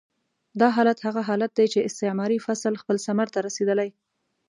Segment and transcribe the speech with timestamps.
[0.59, 3.89] دا حالت هغه حالت دی چې استعماري فصل خپل ثمر ته رسېدلی.